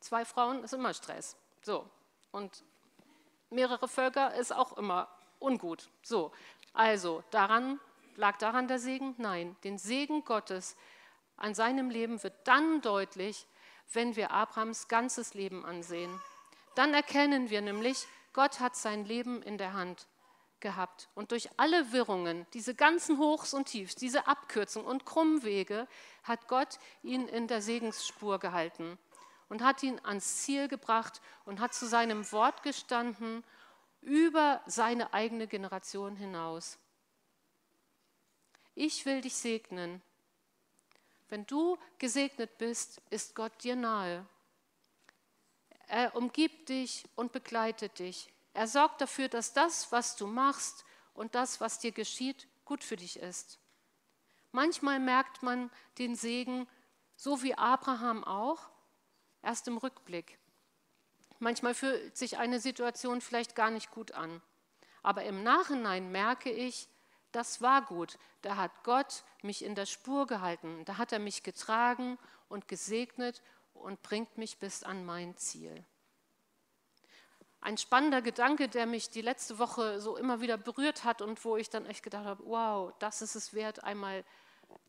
Zwei 0.00 0.24
Frauen 0.24 0.64
ist 0.64 0.74
immer 0.74 0.92
Stress. 0.94 1.36
So. 1.62 1.88
Und 2.32 2.64
mehrere 3.50 3.88
Völker 3.88 4.34
ist 4.34 4.52
auch 4.52 4.76
immer 4.76 5.08
ungut. 5.38 5.88
So. 6.02 6.32
Also, 6.72 7.22
daran 7.30 7.78
lag 8.16 8.36
daran 8.38 8.68
der 8.68 8.78
Segen? 8.78 9.14
Nein, 9.18 9.56
den 9.64 9.78
Segen 9.78 10.24
Gottes 10.24 10.76
an 11.36 11.54
seinem 11.54 11.90
Leben 11.90 12.22
wird 12.22 12.34
dann 12.44 12.80
deutlich, 12.80 13.46
wenn 13.92 14.16
wir 14.16 14.30
Abrahams 14.30 14.88
ganzes 14.88 15.34
Leben 15.34 15.64
ansehen. 15.64 16.20
Dann 16.74 16.94
erkennen 16.94 17.50
wir 17.50 17.60
nämlich, 17.60 18.06
Gott 18.32 18.60
hat 18.60 18.76
sein 18.76 19.04
Leben 19.04 19.42
in 19.42 19.58
der 19.58 19.72
Hand 19.74 20.06
gehabt. 20.60 21.08
Und 21.14 21.30
durch 21.30 21.48
alle 21.58 21.92
Wirrungen, 21.92 22.46
diese 22.52 22.74
ganzen 22.74 23.18
Hochs 23.18 23.54
und 23.54 23.66
Tiefs, 23.66 23.94
diese 23.94 24.26
Abkürzungen 24.26 24.88
und 24.88 25.06
Krummwege, 25.06 25.86
hat 26.24 26.48
Gott 26.48 26.78
ihn 27.02 27.28
in 27.28 27.46
der 27.46 27.62
Segensspur 27.62 28.38
gehalten 28.38 28.98
und 29.48 29.62
hat 29.62 29.82
ihn 29.82 30.00
ans 30.02 30.38
Ziel 30.42 30.68
gebracht 30.68 31.20
und 31.44 31.60
hat 31.60 31.74
zu 31.74 31.86
seinem 31.86 32.30
Wort 32.32 32.62
gestanden 32.62 33.44
über 34.00 34.62
seine 34.66 35.12
eigene 35.14 35.46
Generation 35.46 36.16
hinaus. 36.16 36.78
Ich 38.74 39.06
will 39.06 39.20
dich 39.20 39.36
segnen. 39.36 40.02
Wenn 41.28 41.46
du 41.46 41.78
gesegnet 41.98 42.58
bist, 42.58 43.00
ist 43.10 43.34
Gott 43.34 43.52
dir 43.62 43.76
nahe. 43.76 44.26
Er 45.88 46.16
umgibt 46.16 46.68
dich 46.68 47.04
und 47.14 47.32
begleitet 47.32 47.98
dich. 47.98 48.32
Er 48.52 48.68
sorgt 48.68 49.00
dafür, 49.00 49.28
dass 49.28 49.52
das, 49.52 49.90
was 49.92 50.16
du 50.16 50.26
machst 50.26 50.84
und 51.14 51.34
das, 51.34 51.60
was 51.60 51.78
dir 51.78 51.92
geschieht, 51.92 52.48
gut 52.64 52.84
für 52.84 52.96
dich 52.96 53.18
ist. 53.18 53.58
Manchmal 54.52 55.00
merkt 55.00 55.42
man 55.42 55.70
den 55.98 56.14
Segen, 56.14 56.68
so 57.16 57.42
wie 57.42 57.54
Abraham 57.54 58.24
auch, 58.24 58.68
erst 59.42 59.68
im 59.68 59.76
Rückblick. 59.76 60.38
Manchmal 61.38 61.74
fühlt 61.74 62.16
sich 62.16 62.38
eine 62.38 62.60
Situation 62.60 63.20
vielleicht 63.20 63.56
gar 63.56 63.70
nicht 63.70 63.90
gut 63.90 64.12
an. 64.12 64.40
Aber 65.02 65.24
im 65.24 65.42
Nachhinein 65.42 66.10
merke 66.12 66.50
ich, 66.50 66.88
das 67.32 67.60
war 67.60 67.82
gut. 67.82 68.16
Da 68.42 68.56
hat 68.56 68.70
Gott 68.84 69.24
mich 69.42 69.64
in 69.64 69.74
der 69.74 69.86
Spur 69.86 70.26
gehalten. 70.26 70.84
Da 70.84 70.96
hat 70.96 71.12
er 71.12 71.18
mich 71.18 71.42
getragen 71.42 72.18
und 72.48 72.68
gesegnet 72.68 73.42
und 73.84 74.02
bringt 74.02 74.36
mich 74.38 74.58
bis 74.58 74.82
an 74.82 75.04
mein 75.04 75.36
Ziel. 75.36 75.84
Ein 77.60 77.78
spannender 77.78 78.20
Gedanke, 78.20 78.68
der 78.68 78.86
mich 78.86 79.10
die 79.10 79.22
letzte 79.22 79.58
Woche 79.58 80.00
so 80.00 80.16
immer 80.16 80.40
wieder 80.40 80.58
berührt 80.58 81.04
hat 81.04 81.22
und 81.22 81.42
wo 81.44 81.56
ich 81.56 81.70
dann 81.70 81.86
echt 81.86 82.02
gedacht 82.02 82.26
habe, 82.26 82.42
wow, 82.46 82.92
das 82.98 83.22
ist 83.22 83.36
es 83.36 83.54
wert, 83.54 83.82
einmal 83.82 84.24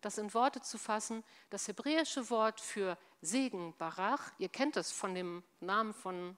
das 0.02 0.18
in 0.18 0.34
Worte 0.34 0.62
zu 0.62 0.78
fassen. 0.78 1.24
Das 1.50 1.68
hebräische 1.68 2.30
Wort 2.30 2.60
für 2.60 2.98
Segen, 3.22 3.74
Barach, 3.78 4.32
ihr 4.40 4.50
kennt 4.50 4.76
das 4.76 4.92
von 4.92 5.14
dem 5.14 5.44
Namen 5.60 5.94
von 5.94 6.38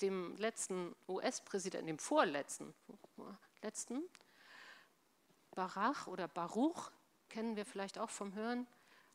dem 0.00 0.36
letzten 0.36 0.94
US-Präsidenten, 1.08 1.86
dem 1.86 1.98
vorletzten, 1.98 2.74
letzten, 3.62 4.02
Barach 5.54 6.06
oder 6.06 6.28
Baruch, 6.28 6.90
kennen 7.28 7.56
wir 7.56 7.66
vielleicht 7.66 7.98
auch 7.98 8.10
vom 8.10 8.34
Hören, 8.34 8.66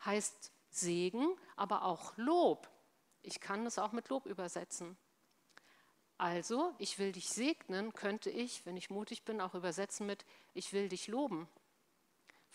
heißt 0.04 0.52
Segen, 0.70 1.28
aber 1.56 1.86
auch 1.86 2.18
Lob. 2.18 2.70
Ich 3.26 3.40
kann 3.40 3.66
es 3.66 3.80
auch 3.80 3.92
mit 3.92 4.10
Lob 4.10 4.28
übersetzen. 4.28 4.96
Also, 6.18 6.76
ich 6.78 7.00
will 7.00 7.12
dich 7.12 7.28
segnen, 7.28 7.92
könnte 7.94 8.30
ich, 8.30 8.66
wenn 8.66 8.78
ich 8.78 8.92
mutig 8.92 9.24
bin, 9.26 9.42
auch 9.42 9.56
übersetzen 9.56 10.06
mit, 10.06 10.26
ich 10.54 10.74
will 10.74 10.90
dich 10.90 11.08
loben. 11.08 11.50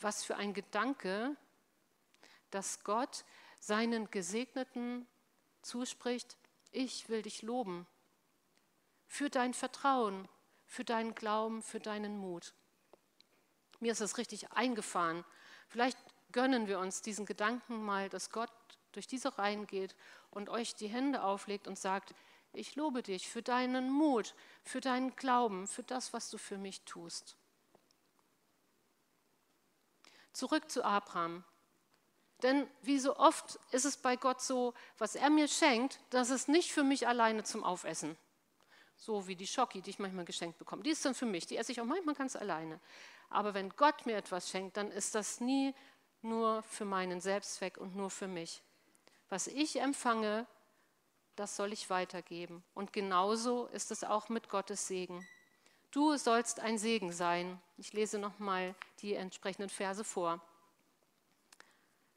Was 0.00 0.22
für 0.22 0.36
ein 0.36 0.54
Gedanke, 0.54 1.36
dass 2.50 2.84
Gott 2.84 3.24
seinen 3.58 4.10
Gesegneten 4.10 5.06
zuspricht, 5.60 6.38
ich 6.70 7.08
will 7.08 7.22
dich 7.22 7.42
loben. 7.42 7.86
Für 9.08 9.28
dein 9.28 9.54
Vertrauen, 9.54 10.28
für 10.66 10.84
deinen 10.84 11.16
Glauben, 11.16 11.62
für 11.62 11.80
deinen 11.80 12.16
Mut. 12.16 12.54
Mir 13.80 13.92
ist 13.92 14.00
das 14.00 14.18
richtig 14.18 14.52
eingefahren. 14.52 15.24
Vielleicht 15.68 15.98
gönnen 16.30 16.68
wir 16.68 16.78
uns 16.78 17.02
diesen 17.02 17.26
Gedanken 17.26 17.82
mal, 17.82 18.08
dass 18.08 18.30
Gott 18.30 18.52
durch 18.92 19.06
diese 19.06 19.38
Reihen 19.38 19.66
geht 19.66 19.94
und 20.30 20.48
euch 20.48 20.74
die 20.74 20.88
Hände 20.88 21.22
auflegt 21.22 21.66
und 21.66 21.78
sagt, 21.78 22.14
ich 22.52 22.74
lobe 22.76 23.02
dich 23.02 23.28
für 23.28 23.42
deinen 23.42 23.90
Mut, 23.90 24.34
für 24.64 24.80
deinen 24.80 25.14
Glauben, 25.16 25.66
für 25.66 25.82
das, 25.82 26.12
was 26.12 26.30
du 26.30 26.38
für 26.38 26.58
mich 26.58 26.82
tust. 26.82 27.36
Zurück 30.32 30.70
zu 30.70 30.84
Abraham. 30.84 31.44
Denn 32.42 32.66
wie 32.82 32.98
so 32.98 33.16
oft 33.16 33.58
ist 33.70 33.84
es 33.84 33.96
bei 33.96 34.16
Gott 34.16 34.40
so, 34.40 34.74
was 34.98 35.14
er 35.14 35.30
mir 35.30 35.46
schenkt, 35.46 36.00
das 36.10 36.30
ist 36.30 36.48
nicht 36.48 36.72
für 36.72 36.82
mich 36.82 37.06
alleine 37.06 37.44
zum 37.44 37.62
Aufessen. 37.64 38.16
So 38.96 39.26
wie 39.26 39.36
die 39.36 39.46
Schocki, 39.46 39.82
die 39.82 39.90
ich 39.90 39.98
manchmal 39.98 40.24
geschenkt 40.24 40.58
bekomme. 40.58 40.82
Die 40.82 40.90
ist 40.90 41.04
dann 41.04 41.14
für 41.14 41.26
mich, 41.26 41.46
die 41.46 41.56
esse 41.56 41.72
ich 41.72 41.80
auch 41.80 41.86
manchmal 41.86 42.14
ganz 42.14 42.36
alleine. 42.36 42.80
Aber 43.28 43.54
wenn 43.54 43.70
Gott 43.70 44.06
mir 44.06 44.16
etwas 44.16 44.48
schenkt, 44.48 44.76
dann 44.76 44.90
ist 44.90 45.14
das 45.14 45.40
nie 45.40 45.74
nur 46.22 46.62
für 46.62 46.84
meinen 46.84 47.20
Selbstzweck 47.20 47.78
und 47.78 47.94
nur 47.94 48.10
für 48.10 48.28
mich. 48.28 48.62
Was 49.30 49.46
ich 49.46 49.80
empfange, 49.80 50.46
das 51.36 51.56
soll 51.56 51.72
ich 51.72 51.88
weitergeben. 51.88 52.62
Und 52.74 52.92
genauso 52.92 53.66
ist 53.68 53.90
es 53.90 54.04
auch 54.04 54.28
mit 54.28 54.50
Gottes 54.50 54.86
Segen. 54.86 55.26
Du 55.90 56.16
sollst 56.16 56.60
ein 56.60 56.76
Segen 56.76 57.12
sein. 57.12 57.60
Ich 57.78 57.94
lese 57.94 58.18
nochmal 58.18 58.74
die 59.00 59.14
entsprechenden 59.14 59.70
Verse 59.70 60.04
vor. 60.04 60.40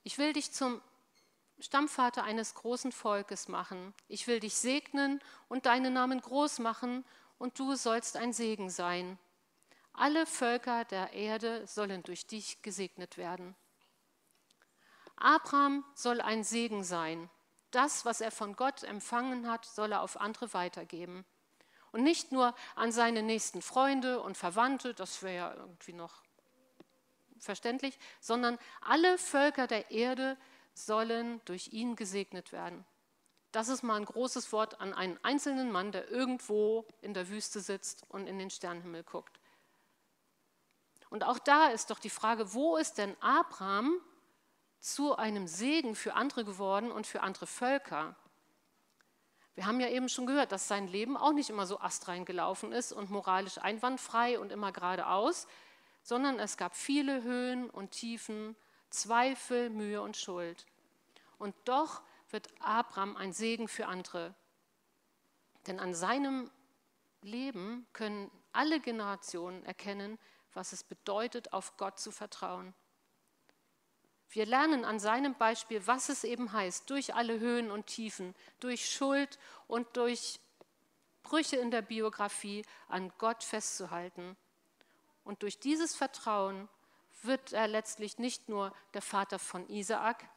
Ich 0.04 0.18
will 0.18 0.34
dich 0.34 0.52
zum 0.52 0.82
Stammvater 1.60 2.24
eines 2.24 2.56
großen 2.56 2.92
Volkes 2.92 3.48
machen. 3.48 3.94
Ich 4.10 4.28
will 4.28 4.40
dich 4.40 4.56
segnen 4.56 5.22
und 5.48 5.66
deinen 5.66 5.94
Namen 5.94 6.20
groß 6.20 6.60
machen, 6.60 7.06
und 7.40 7.60
du 7.60 7.76
sollst 7.76 8.16
ein 8.16 8.32
Segen 8.32 8.70
sein. 8.70 9.18
Alle 9.92 10.26
Völker 10.26 10.86
der 10.86 11.14
Erde 11.14 11.68
sollen 11.68 12.02
durch 12.04 12.26
dich 12.26 12.62
gesegnet 12.62 13.18
werden. 13.18 13.56
Abraham 15.16 15.86
soll 15.96 16.22
ein 16.22 16.44
Segen 16.44 16.84
sein. 16.84 17.30
Das, 17.72 18.06
was 18.06 18.22
er 18.22 18.32
von 18.32 18.56
Gott 18.56 18.84
empfangen 18.84 19.50
hat, 19.50 19.66
soll 19.66 19.92
er 19.92 20.02
auf 20.02 20.20
andere 20.20 20.54
weitergeben. 20.54 21.26
Und 21.92 22.04
nicht 22.04 22.32
nur 22.32 22.56
an 22.76 22.92
seine 22.92 23.22
nächsten 23.22 23.62
Freunde 23.62 24.22
und 24.22 24.38
Verwandte, 24.38 24.94
das 24.94 25.22
wäre 25.22 25.36
ja 25.36 25.54
irgendwie 25.56 25.94
noch 25.94 26.24
verständlich, 27.40 27.98
sondern 28.20 28.58
alle 28.82 29.18
Völker 29.18 29.68
der 29.68 29.92
Erde 29.92 30.38
sollen 30.74 31.42
durch 31.46 31.74
ihn 31.74 31.96
gesegnet 31.96 32.52
werden. 32.52 32.86
Das 33.52 33.68
ist 33.68 33.84
mal 33.84 33.98
ein 33.98 34.06
großes 34.06 34.52
Wort 34.52 34.82
an 34.82 34.94
einen 34.94 35.20
einzelnen 35.24 35.72
Mann, 35.72 35.92
der 35.92 36.10
irgendwo 36.10 36.88
in 37.02 37.14
der 37.14 37.30
Wüste 37.30 37.60
sitzt 37.60 38.04
und 38.10 38.26
in 38.26 38.40
den 38.40 38.50
Sternenhimmel 38.50 39.04
guckt. 39.04 39.40
Und 41.12 41.24
auch 41.24 41.38
da 41.38 41.68
ist 41.68 41.92
doch 41.92 42.00
die 42.00 42.10
Frage, 42.10 42.56
wo 42.56 42.76
ist 42.78 42.98
denn 42.98 43.16
Abraham 43.22 44.02
zu 44.84 45.16
einem 45.16 45.48
Segen 45.48 45.96
für 45.96 46.14
andere 46.14 46.44
geworden 46.44 46.92
und 46.92 47.08
für 47.08 47.22
andere 47.22 47.48
Völker? 47.48 48.16
Wir 49.56 49.66
haben 49.66 49.80
ja 49.80 49.88
eben 49.88 50.10
schon 50.10 50.26
gehört, 50.26 50.52
dass 50.52 50.68
sein 50.68 50.88
Leben 50.88 51.16
auch 51.16 51.32
nicht 51.32 51.50
immer 51.50 51.66
so 51.66 51.80
astrein 51.80 52.26
gelaufen 52.26 52.74
ist 52.74 52.92
und 52.92 53.10
moralisch 53.10 53.60
einwandfrei 53.60 54.40
und 54.40 54.52
immer 54.52 54.72
geradeaus, 54.72 55.48
sondern 56.02 56.38
es 56.38 56.58
gab 56.58 56.76
viele 56.76 57.24
Höhen 57.24 57.70
und 57.70 57.92
Tiefen, 57.92 58.58
Zweifel, 58.90 59.70
Mühe 59.70 60.02
und 60.02 60.18
Schuld. 60.18 60.66
Und 61.38 61.56
doch 61.64 62.02
wird 62.30 62.50
Abraham 62.60 63.16
ein 63.16 63.32
Segen 63.32 63.68
für 63.70 63.88
andere. 63.88 64.34
Denn 65.66 65.80
an 65.80 65.94
seinem 65.94 66.52
Leben 67.22 67.88
können 67.94 68.30
alle 68.52 68.82
Generationen 68.82 69.64
erkennen, 69.64 70.20
was 70.54 70.74
es 70.74 70.84
bedeutet, 70.84 71.54
auf 71.54 71.78
Gott 71.78 72.00
zu 72.00 72.12
vertrauen. 72.12 72.74
Wir 74.34 74.46
lernen 74.48 74.84
an 74.84 75.00
seinem 75.00 75.36
Beispiel, 75.36 75.86
was 75.86 76.10
es 76.10 76.24
eben 76.24 76.52
heißt, 76.54 76.90
durch 76.90 77.14
alle 77.14 77.40
Höhen 77.40 77.70
und 77.70 77.86
Tiefen, 77.86 78.34
durch 78.60 78.90
Schuld 78.90 79.38
und 79.68 79.96
durch 79.96 80.40
Brüche 81.22 81.58
in 81.58 81.70
der 81.70 81.84
Biografie 81.84 82.66
an 82.90 83.14
Gott 83.20 83.44
festzuhalten 83.44 84.36
und 85.24 85.44
durch 85.44 85.60
dieses 85.60 85.96
Vertrauen 85.96 86.68
wird 87.22 87.54
er 87.54 87.68
letztlich 87.68 88.18
nicht 88.18 88.50
nur 88.50 88.74
der 88.94 89.04
Vater 89.04 89.40
von 89.40 89.70
Isaak 89.70 90.28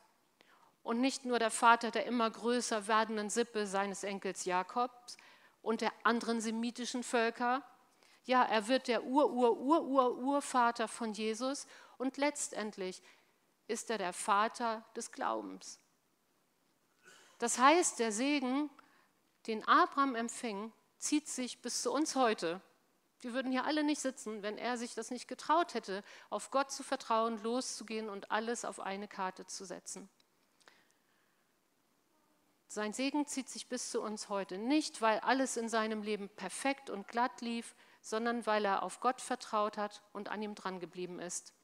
und 0.82 1.00
nicht 1.00 1.24
nur 1.24 1.38
der 1.38 1.50
Vater 1.50 1.90
der 1.90 2.06
immer 2.06 2.30
größer 2.30 2.86
werdenden 2.86 3.30
Sippe 3.30 3.66
seines 3.66 4.04
Enkels 4.04 4.44
Jakobs 4.44 5.16
und 5.62 5.80
der 5.80 5.92
anderen 6.04 6.40
semitischen 6.40 7.02
Völker. 7.02 7.64
Ja, 8.24 8.44
er 8.44 8.68
wird 8.68 8.86
der 8.88 9.04
Ur-Ur-Ur-Ur-Urvater 9.04 10.86
von 10.86 11.12
Jesus 11.12 11.66
und 11.98 12.18
letztendlich 12.18 13.02
ist 13.68 13.90
er 13.90 13.98
der 13.98 14.12
Vater 14.12 14.84
des 14.94 15.12
Glaubens. 15.12 15.80
Das 17.38 17.58
heißt, 17.58 17.98
der 17.98 18.12
Segen, 18.12 18.70
den 19.46 19.66
Abraham 19.68 20.14
empfing, 20.14 20.72
zieht 20.98 21.28
sich 21.28 21.60
bis 21.60 21.82
zu 21.82 21.92
uns 21.92 22.16
heute. 22.16 22.60
Wir 23.20 23.32
würden 23.32 23.52
hier 23.52 23.64
alle 23.64 23.84
nicht 23.84 24.00
sitzen, 24.00 24.42
wenn 24.42 24.58
er 24.58 24.76
sich 24.78 24.94
das 24.94 25.10
nicht 25.10 25.28
getraut 25.28 25.74
hätte, 25.74 26.02
auf 26.30 26.50
Gott 26.50 26.70
zu 26.70 26.82
vertrauen, 26.82 27.42
loszugehen 27.42 28.08
und 28.08 28.30
alles 28.30 28.64
auf 28.64 28.80
eine 28.80 29.08
Karte 29.08 29.46
zu 29.46 29.64
setzen. 29.64 30.08
Sein 32.68 32.92
Segen 32.92 33.26
zieht 33.26 33.48
sich 33.48 33.68
bis 33.68 33.90
zu 33.90 34.02
uns 34.02 34.28
heute 34.28 34.58
nicht, 34.58 35.00
weil 35.00 35.20
alles 35.20 35.56
in 35.56 35.68
seinem 35.68 36.02
Leben 36.02 36.28
perfekt 36.28 36.90
und 36.90 37.08
glatt 37.08 37.40
lief, 37.40 37.74
sondern 38.02 38.44
weil 38.46 38.64
er 38.64 38.82
auf 38.82 39.00
Gott 39.00 39.20
vertraut 39.20 39.78
hat 39.78 40.02
und 40.12 40.28
an 40.28 40.42
ihm 40.42 40.54
dran 40.54 40.78
geblieben 40.78 41.18
ist. 41.18 41.55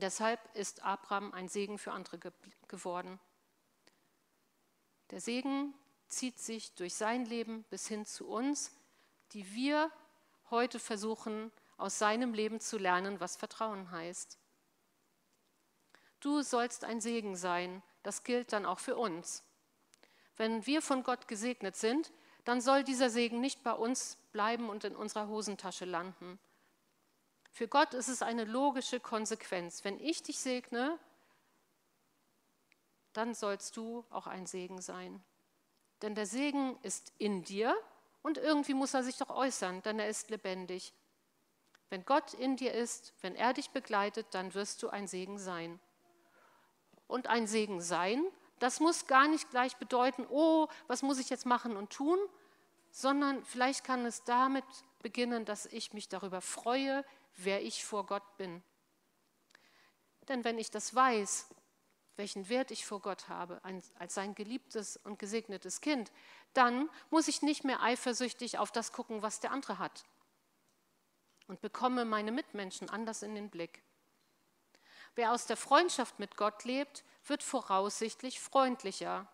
Deshalb 0.00 0.40
ist 0.54 0.82
Abraham 0.82 1.32
ein 1.32 1.48
Segen 1.48 1.78
für 1.78 1.92
andere 1.92 2.18
ge 2.18 2.32
geworden. 2.68 3.18
Der 5.10 5.20
Segen 5.20 5.72
zieht 6.08 6.38
sich 6.38 6.74
durch 6.74 6.94
sein 6.94 7.24
Leben 7.24 7.64
bis 7.70 7.88
hin 7.88 8.04
zu 8.04 8.28
uns, 8.28 8.72
die 9.32 9.54
wir 9.54 9.90
heute 10.50 10.78
versuchen, 10.78 11.50
aus 11.76 11.98
seinem 11.98 12.34
Leben 12.34 12.60
zu 12.60 12.76
lernen, 12.76 13.20
was 13.20 13.36
Vertrauen 13.36 13.90
heißt. 13.90 14.38
Du 16.20 16.42
sollst 16.42 16.84
ein 16.84 17.00
Segen 17.00 17.36
sein, 17.36 17.82
das 18.02 18.24
gilt 18.24 18.52
dann 18.52 18.66
auch 18.66 18.80
für 18.80 18.96
uns. 18.96 19.44
Wenn 20.36 20.66
wir 20.66 20.82
von 20.82 21.02
Gott 21.02 21.28
gesegnet 21.28 21.76
sind, 21.76 22.12
dann 22.44 22.60
soll 22.60 22.82
dieser 22.82 23.10
Segen 23.10 23.40
nicht 23.40 23.62
bei 23.62 23.72
uns 23.72 24.16
bleiben 24.32 24.68
und 24.68 24.84
in 24.84 24.96
unserer 24.96 25.28
Hosentasche 25.28 25.84
landen. 25.84 26.38
Für 27.50 27.68
Gott 27.68 27.94
ist 27.94 28.08
es 28.08 28.22
eine 28.22 28.44
logische 28.44 29.00
Konsequenz. 29.00 29.84
Wenn 29.84 29.98
ich 30.00 30.22
dich 30.22 30.38
segne, 30.38 30.98
dann 33.12 33.34
sollst 33.34 33.76
du 33.76 34.04
auch 34.10 34.26
ein 34.26 34.46
Segen 34.46 34.80
sein. 34.80 35.22
Denn 36.02 36.14
der 36.14 36.26
Segen 36.26 36.78
ist 36.82 37.12
in 37.18 37.42
dir 37.42 37.76
und 38.22 38.38
irgendwie 38.38 38.74
muss 38.74 38.94
er 38.94 39.02
sich 39.02 39.16
doch 39.16 39.30
äußern, 39.30 39.82
denn 39.82 39.98
er 39.98 40.08
ist 40.08 40.30
lebendig. 40.30 40.92
Wenn 41.90 42.04
Gott 42.04 42.34
in 42.34 42.56
dir 42.56 42.72
ist, 42.72 43.14
wenn 43.22 43.34
er 43.34 43.54
dich 43.54 43.70
begleitet, 43.70 44.26
dann 44.32 44.54
wirst 44.54 44.82
du 44.82 44.90
ein 44.90 45.08
Segen 45.08 45.38
sein. 45.38 45.80
Und 47.06 47.26
ein 47.26 47.46
Segen 47.46 47.80
sein, 47.80 48.22
das 48.58 48.80
muss 48.80 49.06
gar 49.06 49.28
nicht 49.28 49.50
gleich 49.50 49.76
bedeuten, 49.76 50.26
oh, 50.28 50.68
was 50.86 51.02
muss 51.02 51.18
ich 51.18 51.30
jetzt 51.30 51.46
machen 51.46 51.76
und 51.76 51.90
tun, 51.90 52.18
sondern 52.90 53.44
vielleicht 53.44 53.84
kann 53.84 54.04
es 54.04 54.24
damit 54.24 54.64
beginnen, 55.00 55.44
dass 55.44 55.66
ich 55.66 55.92
mich 55.92 56.08
darüber 56.08 56.40
freue, 56.40 57.04
wer 57.38 57.62
ich 57.62 57.84
vor 57.84 58.06
Gott 58.06 58.36
bin. 58.36 58.62
Denn 60.28 60.44
wenn 60.44 60.58
ich 60.58 60.70
das 60.70 60.94
weiß, 60.94 61.48
welchen 62.16 62.48
Wert 62.48 62.70
ich 62.70 62.84
vor 62.84 63.00
Gott 63.00 63.28
habe, 63.28 63.62
als 63.62 64.14
sein 64.14 64.34
geliebtes 64.34 64.96
und 64.96 65.18
gesegnetes 65.18 65.80
Kind, 65.80 66.10
dann 66.52 66.90
muss 67.10 67.28
ich 67.28 67.42
nicht 67.42 67.64
mehr 67.64 67.80
eifersüchtig 67.80 68.58
auf 68.58 68.72
das 68.72 68.92
gucken, 68.92 69.22
was 69.22 69.40
der 69.40 69.52
andere 69.52 69.78
hat 69.78 70.04
und 71.48 71.60
bekomme 71.60 72.04
meine 72.04 72.30
Mitmenschen 72.30 72.88
anders 72.90 73.22
in 73.22 73.34
den 73.34 73.50
Blick. 73.50 73.82
Wer 75.14 75.32
aus 75.32 75.46
der 75.46 75.56
Freundschaft 75.56 76.18
mit 76.18 76.36
Gott 76.36 76.64
lebt, 76.64 77.04
wird 77.24 77.42
voraussichtlich 77.42 78.38
freundlicher. 78.38 79.26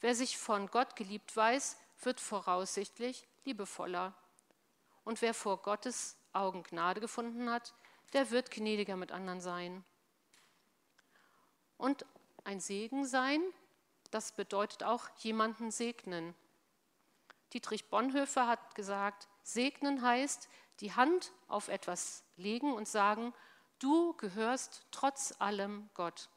Wer 0.00 0.14
sich 0.14 0.36
von 0.36 0.66
Gott 0.66 0.96
geliebt 0.96 1.34
weiß, 1.34 1.76
wird 2.02 2.20
voraussichtlich 2.20 3.26
liebevoller. 3.44 4.14
Und 5.04 5.22
wer 5.22 5.32
vor 5.32 5.62
Gottes 5.62 6.16
Augen 6.32 6.62
Gnade 6.62 7.00
gefunden 7.00 7.50
hat, 7.50 7.74
der 8.12 8.30
wird 8.30 8.50
gnädiger 8.50 8.96
mit 8.96 9.12
anderen 9.12 9.40
sein. 9.40 9.84
Und 11.76 12.04
ein 12.44 12.60
Segen 12.60 13.06
sein 13.06 13.42
das 14.10 14.32
bedeutet 14.32 14.82
auch 14.82 15.08
jemanden 15.18 15.70
segnen. 15.70 16.34
Dietrich 17.52 17.88
Bonhoeffer 17.88 18.46
hat 18.46 18.74
gesagt, 18.74 19.28
segnen 19.42 20.02
heißt, 20.02 20.48
die 20.80 20.92
Hand 20.92 21.32
auf 21.48 21.68
etwas 21.68 22.24
legen 22.36 22.72
und 22.72 22.88
sagen, 22.88 23.34
du 23.78 24.14
gehörst 24.14 24.86
trotz 24.90 25.34
allem 25.38 25.88
Gott. 25.94 26.28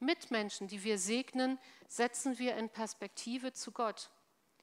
Mitmenschen, 0.00 0.68
die 0.68 0.84
wir 0.84 0.98
segnen, 0.98 1.58
setzen 1.88 2.38
wir 2.38 2.56
in 2.56 2.68
Perspektive 2.68 3.52
zu 3.52 3.72
Gott. 3.72 4.10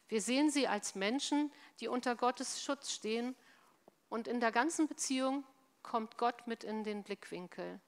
Wir 0.07 0.21
sehen 0.21 0.49
sie 0.49 0.67
als 0.67 0.95
Menschen, 0.95 1.51
die 1.79 1.87
unter 1.87 2.15
Gottes 2.15 2.63
Schutz 2.63 2.91
stehen 2.91 3.35
und 4.09 4.27
in 4.27 4.39
der 4.39 4.51
ganzen 4.51 4.87
Beziehung 4.87 5.43
kommt 5.83 6.17
Gott 6.17 6.47
mit 6.47 6.63
in 6.63 6.83
den 6.83 7.03
Blickwinkel. 7.03 7.79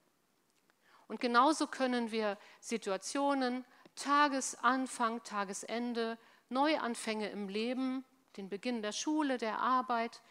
Und 1.08 1.20
genauso 1.20 1.66
können 1.66 2.10
wir 2.10 2.38
Situationen, 2.60 3.64
Tagesanfang, 3.96 5.22
Tagesende, 5.24 6.18
Neuanfänge 6.48 7.28
im 7.30 7.48
Leben, 7.48 8.04
den 8.36 8.48
Beginn 8.48 8.82
der 8.82 8.92
Schule, 8.92 9.38
der 9.38 9.58
Arbeit 9.58 10.22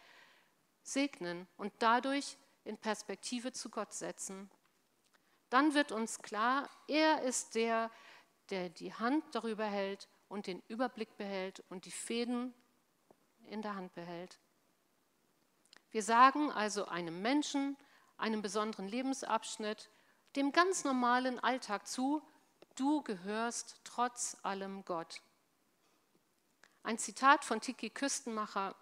segnen 0.83 1.47
und 1.57 1.73
dadurch 1.79 2.37
in 2.63 2.77
Perspektive 2.77 3.51
zu 3.51 3.69
Gott 3.69 3.93
setzen. 3.93 4.49
Dann 5.49 5.73
wird 5.73 5.91
uns 5.91 6.21
klar, 6.21 6.69
er 6.87 7.21
ist 7.23 7.55
der, 7.55 7.91
der 8.49 8.69
die 8.69 8.93
Hand 8.93 9.23
darüber 9.33 9.65
hält 9.65 10.07
und 10.29 10.47
den 10.47 10.61
Überblick 10.67 11.17
behält 11.17 11.63
und 11.69 11.85
die 11.85 11.91
Fäden 11.91 12.53
in 13.45 13.61
der 13.61 13.75
Hand 13.75 13.93
behält. 13.93 14.39
Wir 15.91 16.03
sagen 16.03 16.51
also 16.51 16.85
einem 16.85 17.21
Menschen, 17.21 17.77
einem 18.17 18.41
besonderen 18.41 18.87
Lebensabschnitt, 18.87 19.89
dem 20.35 20.51
ganz 20.51 20.83
normalen 20.83 21.39
Alltag 21.39 21.87
zu, 21.87 22.21
du 22.75 23.01
gehörst 23.01 23.81
trotz 23.83 24.37
allem 24.43 24.85
Gott. 24.85 25.21
Ein 26.83 26.97
Zitat 26.97 27.43
von 27.43 27.61
Tiki 27.61 27.89
Küstenmacher, 27.89 28.75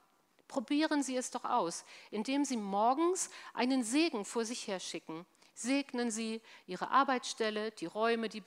probieren 0.47 1.03
Sie 1.03 1.15
es 1.15 1.31
doch 1.31 1.45
aus, 1.45 1.85
indem 2.11 2.45
Sie 2.45 2.57
morgens 2.57 3.29
einen 3.53 3.83
Segen 3.83 4.25
vor 4.25 4.45
sich 4.45 4.67
herschicken. 4.67 5.25
Segnen 5.53 6.11
Sie 6.11 6.41
Ihre 6.67 6.91
Arbeitsstelle, 6.91 7.71
die 7.71 7.85
Räume, 7.85 8.27
die, 8.27 8.43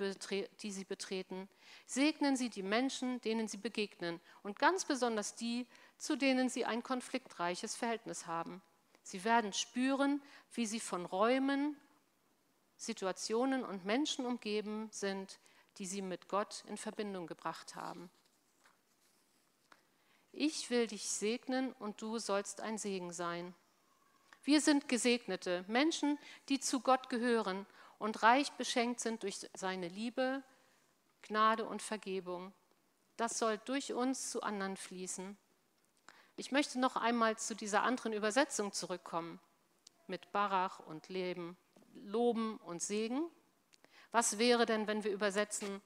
die, 0.62 0.70
Sie 0.70 0.84
betreten. 0.84 1.48
Segnen 1.86 2.36
Sie 2.36 2.50
die 2.50 2.62
Menschen, 2.62 3.20
denen 3.22 3.48
Sie 3.48 3.56
begegnen 3.56 4.20
und 4.42 4.58
ganz 4.58 4.84
besonders 4.84 5.34
die, 5.34 5.66
zu 5.98 6.16
denen 6.16 6.48
Sie 6.48 6.64
ein 6.64 6.82
konfliktreiches 6.82 7.76
Verhältnis 7.76 8.26
haben. 8.26 8.62
Sie 9.02 9.24
werden 9.24 9.52
spüren, 9.52 10.22
wie 10.54 10.66
Sie 10.66 10.80
von 10.80 11.04
Räumen, 11.04 11.76
Situationen 12.76 13.64
und 13.64 13.84
Menschen 13.84 14.24
umgeben 14.24 14.88
sind, 14.92 15.38
die 15.78 15.86
Sie 15.86 16.02
mit 16.02 16.28
Gott 16.28 16.64
in 16.68 16.76
Verbindung 16.76 17.26
gebracht 17.26 17.74
haben. 17.74 18.10
Ich 20.32 20.70
will 20.70 20.86
dich 20.86 21.08
segnen 21.08 21.72
und 21.74 22.00
du 22.00 22.18
sollst 22.18 22.60
ein 22.60 22.78
Segen 22.78 23.12
sein. 23.12 23.54
Wir 24.44 24.60
sind 24.60 24.88
Gesegnete, 24.88 25.64
Menschen, 25.66 26.18
die 26.48 26.60
zu 26.60 26.80
Gott 26.80 27.08
gehören 27.08 27.66
und 27.98 28.22
reich 28.22 28.52
beschenkt 28.52 29.00
sind 29.00 29.24
durch 29.24 29.48
seine 29.54 29.88
Liebe, 29.88 30.42
Gnade 31.22 31.64
und 31.64 31.82
Vergebung. 31.82 32.52
Das 33.16 33.38
soll 33.38 33.58
durch 33.58 33.92
uns 33.92 34.30
zu 34.30 34.42
anderen 34.42 34.76
fließen. 34.76 35.36
Ich 36.38 36.52
möchte 36.52 36.78
noch 36.78 36.94
einmal 36.94 37.36
zu 37.36 37.56
dieser 37.56 37.82
anderen 37.82 38.12
Übersetzung 38.12 38.70
zurückkommen 38.70 39.40
mit 40.06 40.30
Barach 40.30 40.78
und 40.78 41.08
Leben, 41.08 41.56
Loben 41.94 42.58
und 42.58 42.80
Segen. 42.80 43.28
Was 44.12 44.38
wäre 44.38 44.64
denn, 44.64 44.86
wenn 44.86 45.02
wir 45.02 45.10
übersetzen, 45.10 45.82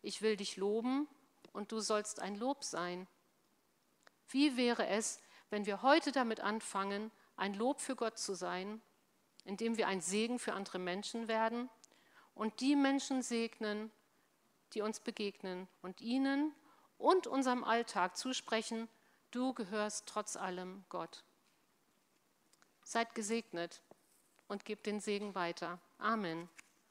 ich 0.00 0.22
will 0.22 0.36
dich 0.36 0.56
loben 0.56 1.08
und 1.52 1.72
du 1.72 1.80
sollst 1.80 2.20
ein 2.20 2.36
Lob 2.36 2.62
sein? 2.62 3.08
Wie 4.28 4.56
wäre 4.56 4.86
es, 4.86 5.20
wenn 5.48 5.66
wir 5.66 5.82
heute 5.82 6.12
damit 6.12 6.38
anfangen, 6.38 7.10
ein 7.34 7.54
Lob 7.54 7.80
für 7.80 7.96
Gott 7.96 8.16
zu 8.16 8.34
sein, 8.34 8.80
indem 9.44 9.76
wir 9.76 9.88
ein 9.88 10.00
Segen 10.00 10.38
für 10.38 10.52
andere 10.52 10.78
Menschen 10.78 11.26
werden 11.26 11.68
und 12.36 12.60
die 12.60 12.76
Menschen 12.76 13.22
segnen, 13.22 13.90
die 14.72 14.82
uns 14.82 15.00
begegnen 15.00 15.66
und 15.82 16.00
ihnen 16.00 16.54
und 16.96 17.26
unserem 17.26 17.64
Alltag 17.64 18.16
zusprechen, 18.16 18.88
du 19.30 19.54
gehörst 19.54 20.06
trotz 20.06 20.36
allem 20.36 20.84
Gott. 20.88 21.24
Seid 22.82 23.14
gesegnet 23.14 23.82
und 24.48 24.64
gebt 24.64 24.86
den 24.86 25.00
Segen 25.00 25.34
weiter. 25.34 25.80
Amen. 25.98 26.48